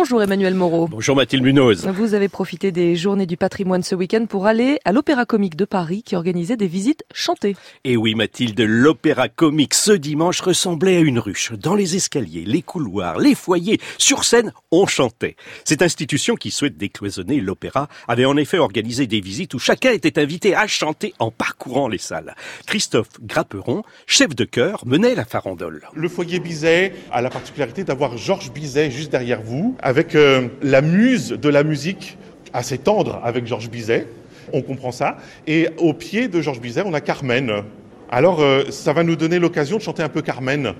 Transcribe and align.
Bonjour 0.00 0.22
Emmanuel 0.22 0.54
Moreau. 0.54 0.88
Bonjour 0.88 1.14
Mathilde 1.14 1.44
Munoz. 1.44 1.86
Vous 1.86 2.14
avez 2.14 2.30
profité 2.30 2.72
des 2.72 2.96
journées 2.96 3.26
du 3.26 3.36
patrimoine 3.36 3.82
ce 3.82 3.94
week-end 3.94 4.24
pour 4.26 4.46
aller 4.46 4.78
à 4.86 4.92
l'Opéra 4.92 5.26
Comique 5.26 5.56
de 5.56 5.66
Paris 5.66 6.02
qui 6.02 6.16
organisait 6.16 6.56
des 6.56 6.68
visites 6.68 7.04
chantées. 7.12 7.54
Et 7.84 7.98
oui 7.98 8.14
Mathilde, 8.14 8.58
l'Opéra 8.62 9.28
Comique 9.28 9.74
ce 9.74 9.92
dimanche 9.92 10.40
ressemblait 10.40 10.96
à 10.96 11.00
une 11.00 11.18
ruche. 11.18 11.52
Dans 11.52 11.74
les 11.74 11.96
escaliers, 11.96 12.44
les 12.46 12.62
couloirs, 12.62 13.18
les 13.18 13.34
foyers, 13.34 13.78
sur 13.98 14.24
scène, 14.24 14.54
on 14.70 14.86
chantait. 14.86 15.36
Cette 15.64 15.82
institution 15.82 16.34
qui 16.34 16.50
souhaite 16.50 16.78
décloisonner 16.78 17.38
l'opéra 17.38 17.88
avait 18.08 18.24
en 18.24 18.38
effet 18.38 18.56
organisé 18.56 19.06
des 19.06 19.20
visites 19.20 19.52
où 19.52 19.58
chacun 19.58 19.90
était 19.90 20.18
invité 20.18 20.54
à 20.54 20.66
chanter 20.66 21.12
en 21.18 21.30
parcourant 21.30 21.88
les 21.88 21.98
salles. 21.98 22.34
Christophe 22.66 23.20
Grapperon, 23.20 23.82
chef 24.06 24.34
de 24.34 24.44
chœur, 24.44 24.82
menait 24.86 25.14
la 25.14 25.26
farandole. 25.26 25.82
Le 25.92 26.08
foyer 26.08 26.40
Bizet 26.40 26.94
a 27.12 27.20
la 27.20 27.28
particularité 27.28 27.84
d'avoir 27.84 28.16
Georges 28.16 28.50
Bizet 28.50 28.90
juste 28.90 29.10
derrière 29.10 29.42
vous, 29.42 29.76
avec 29.90 30.14
euh, 30.14 30.46
la 30.62 30.82
muse 30.82 31.30
de 31.30 31.48
la 31.48 31.64
musique 31.64 32.16
assez 32.52 32.78
tendre 32.78 33.20
avec 33.24 33.44
Georges 33.44 33.68
Bizet. 33.68 34.06
On 34.52 34.62
comprend 34.62 34.92
ça. 34.92 35.16
Et 35.48 35.68
au 35.78 35.94
pied 35.94 36.28
de 36.28 36.40
Georges 36.40 36.60
Bizet, 36.60 36.82
on 36.86 36.94
a 36.94 37.00
Carmen. 37.00 37.64
Alors, 38.08 38.40
euh, 38.40 38.62
ça 38.70 38.92
va 38.92 39.02
nous 39.02 39.16
donner 39.16 39.40
l'occasion 39.40 39.78
de 39.78 39.82
chanter 39.82 40.04
un 40.04 40.08
peu 40.08 40.22
Carmen 40.22 40.74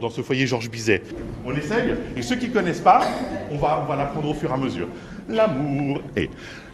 dans 0.00 0.10
ce 0.10 0.20
foyer 0.20 0.48
Georges 0.48 0.68
Bizet. 0.68 1.02
On 1.44 1.54
essaye 1.54 1.94
Et 2.16 2.22
ceux 2.22 2.34
qui 2.34 2.48
ne 2.48 2.52
connaissent 2.52 2.80
pas, 2.80 3.02
on 3.52 3.56
va, 3.56 3.84
on 3.84 3.88
va 3.88 3.96
l'apprendre 3.96 4.30
au 4.30 4.34
fur 4.34 4.50
et 4.50 4.54
à 4.54 4.56
mesure. 4.56 4.88
L'amour 5.28 6.02
est... 6.16 6.28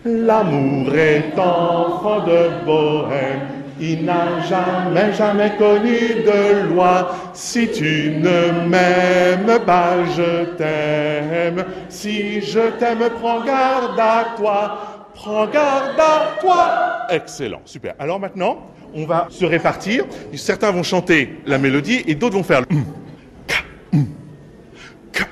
L'amour 0.06 0.94
est 0.94 1.38
enfant 1.38 2.26
de 2.26 2.64
bohème. 2.64 3.61
Il 3.80 4.04
n'a 4.04 4.40
jamais, 4.42 5.12
jamais 5.12 5.52
connu 5.58 5.98
de 6.24 6.68
loi. 6.72 7.14
Si 7.34 7.70
tu 7.70 8.12
ne 8.18 8.68
m'aimes 8.68 9.64
pas, 9.64 10.04
je 10.16 10.44
t'aime. 10.56 11.64
Si 11.88 12.40
je 12.40 12.70
t'aime, 12.78 13.08
prends 13.20 13.44
garde 13.44 13.98
à 13.98 14.34
toi. 14.36 15.08
Prends 15.14 15.46
garde 15.46 15.98
à 15.98 16.40
toi. 16.40 17.06
Excellent, 17.10 17.62
super. 17.64 17.94
Alors 17.98 18.20
maintenant, 18.20 18.66
on 18.94 19.04
va 19.06 19.26
se 19.30 19.44
répartir. 19.44 20.04
Certains 20.34 20.70
vont 20.70 20.82
chanter 20.82 21.40
la 21.46 21.58
mélodie 21.58 22.02
et 22.06 22.14
d'autres 22.14 22.36
vont 22.36 22.42
faire 22.42 22.60
le 22.60 22.66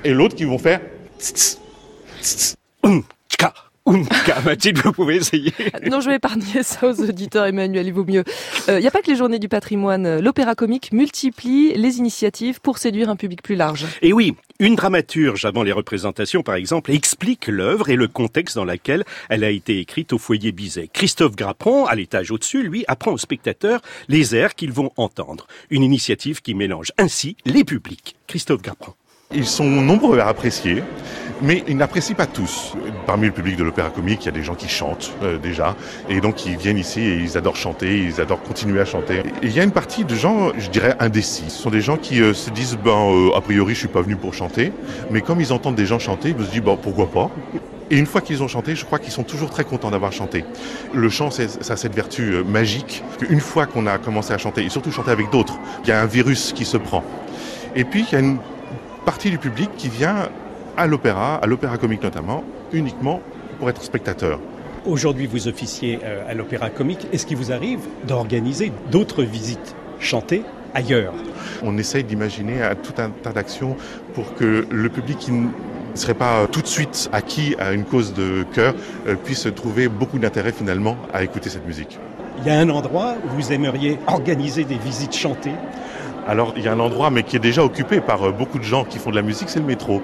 et 0.03 0.13
l'autre 0.13 0.35
qui 0.35 0.43
vont 0.45 0.57
faire 0.57 0.79
Mathilde, 4.45 4.79
vous 4.83 4.91
pouvez 4.91 5.17
essayer. 5.17 5.53
Non, 5.89 6.01
je 6.01 6.09
vais 6.09 6.15
épargner 6.15 6.63
ça 6.63 6.87
aux 6.87 7.01
auditeurs, 7.01 7.45
Emmanuel, 7.45 7.87
il 7.87 7.93
vaut 7.93 8.05
mieux. 8.05 8.23
Il 8.67 8.77
n'y 8.77 8.87
a 8.87 8.91
pas 8.91 9.01
que 9.01 9.09
les 9.09 9.15
journées 9.15 9.39
du 9.39 9.49
patrimoine. 9.49 10.19
L'Opéra 10.19 10.55
Comique 10.55 10.91
multiplie 10.91 11.73
les 11.73 11.97
initiatives 11.97 12.61
pour 12.61 12.77
séduire 12.77 13.09
un 13.09 13.15
public 13.15 13.41
plus 13.41 13.55
large. 13.55 13.85
Et 14.01 14.13
oui, 14.13 14.35
une 14.59 14.75
dramaturge 14.75 15.45
avant 15.45 15.63
les 15.63 15.71
représentations, 15.71 16.43
par 16.43 16.55
exemple, 16.55 16.91
explique 16.91 17.47
l'œuvre 17.47 17.89
et 17.89 17.95
le 17.95 18.07
contexte 18.07 18.55
dans 18.55 18.65
lequel 18.65 19.03
elle 19.29 19.43
a 19.43 19.49
été 19.49 19.79
écrite 19.79 20.13
au 20.13 20.17
foyer 20.17 20.51
Bizet. 20.51 20.89
Christophe 20.91 21.35
Grappon, 21.35 21.85
à 21.85 21.95
l'étage 21.95 22.31
au-dessus, 22.31 22.63
lui, 22.63 22.85
apprend 22.87 23.11
aux 23.11 23.17
spectateurs 23.17 23.81
les 24.07 24.35
airs 24.35 24.55
qu'ils 24.55 24.71
vont 24.71 24.91
entendre. 24.97 25.47
Une 25.69 25.83
initiative 25.83 26.41
qui 26.41 26.53
mélange 26.53 26.91
ainsi 26.97 27.35
les 27.45 27.63
publics. 27.63 28.15
Christophe 28.27 28.61
Grappon. 28.61 28.93
Ils 29.33 29.47
sont 29.47 29.65
nombreux 29.65 30.19
à 30.19 30.27
apprécier, 30.27 30.83
mais 31.41 31.63
ils 31.67 31.77
n'apprécient 31.77 32.15
pas 32.15 32.25
tous. 32.25 32.73
Parmi 33.07 33.27
le 33.27 33.31
public 33.31 33.55
de 33.55 33.63
l'opéra 33.63 33.89
comique, 33.89 34.23
il 34.23 34.25
y 34.25 34.29
a 34.29 34.33
des 34.33 34.43
gens 34.43 34.55
qui 34.55 34.67
chantent 34.67 35.13
euh, 35.23 35.37
déjà, 35.37 35.75
et 36.09 36.21
donc 36.21 36.45
ils 36.45 36.57
viennent 36.57 36.77
ici 36.77 36.99
et 36.99 37.15
ils 37.15 37.37
adorent 37.37 37.55
chanter, 37.55 37.97
ils 37.97 38.19
adorent 38.21 38.43
continuer 38.43 38.81
à 38.81 38.85
chanter. 38.85 39.23
Il 39.41 39.51
y 39.51 39.59
a 39.59 39.63
une 39.63 39.71
partie 39.71 40.05
de 40.05 40.15
gens, 40.15 40.51
je 40.57 40.69
dirais, 40.69 40.95
indécis. 40.99 41.49
Ce 41.49 41.61
sont 41.61 41.69
des 41.69 41.81
gens 41.81 41.97
qui 41.97 42.21
euh, 42.21 42.33
se 42.33 42.49
disent, 42.49 42.77
ben, 42.83 42.91
euh, 42.91 43.35
a 43.35 43.41
priori, 43.41 43.73
je 43.73 43.79
suis 43.79 43.87
pas 43.87 44.01
venu 44.01 44.15
pour 44.15 44.33
chanter, 44.33 44.73
mais 45.09 45.21
comme 45.21 45.39
ils 45.39 45.53
entendent 45.53 45.75
des 45.75 45.85
gens 45.85 45.99
chanter, 45.99 46.35
ils 46.37 46.45
se 46.45 46.51
disent, 46.51 46.61
bon, 46.61 46.77
pourquoi 46.77 47.09
pas? 47.09 47.31
Et 47.91 47.97
une 47.97 48.05
fois 48.05 48.21
qu'ils 48.21 48.41
ont 48.41 48.47
chanté, 48.47 48.73
je 48.75 48.85
crois 48.85 48.99
qu'ils 48.99 49.11
sont 49.11 49.23
toujours 49.23 49.49
très 49.49 49.65
contents 49.65 49.91
d'avoir 49.91 50.13
chanté. 50.13 50.45
Le 50.93 51.09
chant, 51.09 51.29
ça 51.29 51.43
a 51.43 51.75
cette 51.75 51.93
vertu 51.93 52.35
euh, 52.35 52.43
magique 52.43 53.03
qu'une 53.19 53.41
fois 53.41 53.65
qu'on 53.65 53.85
a 53.85 53.97
commencé 53.97 54.33
à 54.33 54.37
chanter, 54.37 54.63
et 54.63 54.69
surtout 54.69 54.91
chanter 54.91 55.11
avec 55.11 55.29
d'autres, 55.29 55.59
il 55.83 55.89
y 55.89 55.91
a 55.91 56.01
un 56.01 56.05
virus 56.05 56.53
qui 56.53 56.63
se 56.63 56.77
prend. 56.77 57.03
Et 57.75 57.83
puis, 57.83 58.05
il 58.09 58.13
y 58.13 58.15
a 58.15 58.19
une 58.19 58.37
partie 59.05 59.29
du 59.29 59.37
public 59.37 59.69
qui 59.77 59.89
vient 59.89 60.29
à 60.77 60.87
l'opéra, 60.87 61.35
à 61.35 61.47
l'opéra 61.47 61.77
comique 61.77 62.03
notamment, 62.03 62.43
uniquement 62.71 63.21
pour 63.59 63.69
être 63.69 63.83
spectateur. 63.83 64.39
Aujourd'hui, 64.85 65.27
vous 65.27 65.47
officiez 65.47 65.99
euh, 66.03 66.27
à 66.27 66.33
l'Opéra 66.33 66.71
Comique. 66.71 67.05
Est-ce 67.13 67.27
qu'il 67.27 67.37
vous 67.37 67.51
arrive 67.51 67.81
d'organiser 68.07 68.71
d'autres 68.89 69.21
visites 69.21 69.75
chantées 69.99 70.41
ailleurs? 70.73 71.13
On 71.61 71.77
essaye 71.77 72.03
d'imaginer 72.03 72.61
tout 72.81 72.99
un 72.99 73.09
tas 73.09 73.31
d'actions 73.31 73.75
pour 74.15 74.33
que 74.33 74.65
le 74.69 74.89
public 74.89 75.19
qui 75.19 75.31
ne 75.31 75.49
serait 75.93 76.15
pas 76.15 76.39
euh, 76.39 76.47
tout 76.47 76.61
de 76.61 76.67
suite 76.67 77.09
acquis 77.13 77.55
à 77.59 77.73
une 77.73 77.85
cause 77.85 78.13
de 78.13 78.43
cœur 78.53 78.73
euh, 79.07 79.15
puisse 79.15 79.47
trouver 79.55 79.87
beaucoup 79.87 80.17
d'intérêt 80.17 80.51
finalement 80.51 80.97
à 81.13 81.23
écouter 81.23 81.49
cette 81.49 81.67
musique. 81.67 81.99
Il 82.39 82.47
y 82.47 82.49
a 82.49 82.59
un 82.59 82.69
endroit 82.69 83.15
où 83.23 83.39
vous 83.39 83.51
aimeriez 83.51 83.99
organiser 84.07 84.63
des 84.63 84.77
visites 84.77 85.15
chantées? 85.15 85.53
Alors 86.31 86.53
il 86.55 86.63
y 86.63 86.69
a 86.69 86.71
un 86.71 86.79
endroit 86.79 87.09
mais 87.09 87.23
qui 87.23 87.35
est 87.35 87.39
déjà 87.39 87.61
occupé 87.61 87.99
par 87.99 88.23
euh, 88.23 88.31
beaucoup 88.31 88.57
de 88.57 88.63
gens 88.63 88.85
qui 88.85 88.99
font 88.99 89.09
de 89.09 89.17
la 89.17 89.21
musique, 89.21 89.49
c'est 89.49 89.59
le 89.59 89.65
métro. 89.65 90.01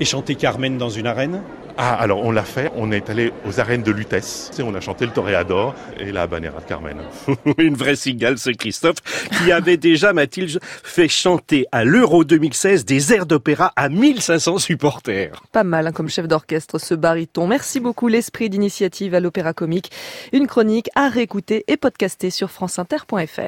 et 0.00 0.06
chanter 0.06 0.34
Carmen 0.34 0.78
dans 0.78 0.88
une 0.88 1.06
arène? 1.06 1.42
Ah 1.76 1.94
alors 1.94 2.24
on 2.24 2.30
l'a 2.30 2.42
fait, 2.42 2.72
on 2.74 2.90
est 2.90 3.10
allé 3.10 3.34
aux 3.46 3.60
arènes 3.60 3.82
de 3.82 3.92
Lutèce, 3.92 4.50
et 4.58 4.62
on 4.62 4.74
a 4.74 4.80
chanté 4.80 5.04
le 5.04 5.12
Toréador 5.12 5.74
et 6.00 6.10
la 6.10 6.22
Habanera 6.22 6.60
de 6.60 6.64
Carmen. 6.64 6.96
Une 7.58 7.74
vraie 7.74 7.96
cigale, 7.96 8.38
ce 8.38 8.48
Christophe, 8.48 8.96
qui 9.38 9.52
avait 9.52 9.76
déjà, 9.76 10.14
Mathilde, 10.14 10.58
fait 10.62 11.06
chanter 11.06 11.66
à 11.70 11.84
l'Euro 11.84 12.24
2016 12.24 12.86
des 12.86 13.12
airs 13.12 13.26
d'opéra 13.26 13.72
à 13.76 13.90
1500 13.90 14.58
supporters. 14.58 15.42
Pas 15.52 15.64
mal 15.64 15.86
hein, 15.86 15.92
comme 15.92 16.08
chef 16.08 16.26
d'orchestre 16.26 16.78
ce 16.80 16.94
baryton. 16.94 17.46
Merci 17.46 17.78
beaucoup 17.78 18.08
l'esprit 18.08 18.48
d'initiative 18.48 19.14
à 19.14 19.20
l'Opéra 19.20 19.52
Comique. 19.52 19.92
Une 20.32 20.46
chronique 20.46 20.88
à 20.96 21.08
réécouter 21.08 21.62
et 21.68 21.76
podcaster 21.76 22.30
sur 22.30 22.50
franceinter.fr. 22.50 23.40